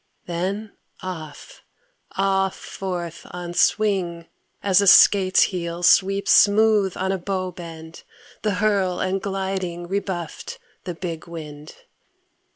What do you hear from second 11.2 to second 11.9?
wind.